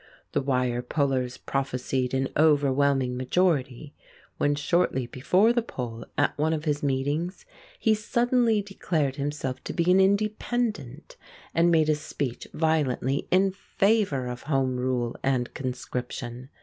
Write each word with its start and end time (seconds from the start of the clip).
The 0.31 0.41
wire 0.41 0.81
pullers 0.81 1.37
prophecied 1.37 2.15
an 2.15 2.29
overwhelming 2.35 3.15
majority, 3.15 3.93
when 4.39 4.55
shortly 4.55 5.05
before 5.05 5.53
the 5.53 5.61
poll, 5.61 6.05
at 6.17 6.35
one 6.39 6.53
of 6.53 6.65
his 6.65 6.81
meetings, 6.81 7.45
he 7.77 7.93
suddenly 7.93 8.63
declared 8.63 9.17
himself 9.17 9.63
to 9.65 9.73
be 9.73 9.91
an 9.91 10.01
Independent, 10.01 11.17
and 11.53 11.69
made 11.69 11.87
a 11.87 11.93
speech 11.93 12.47
violently 12.51 13.27
in 13.29 13.51
favour 13.51 14.25
of 14.25 14.41
Home 14.49 14.77
Rule 14.77 15.15
and 15.21 15.53
conscription. 15.53 16.49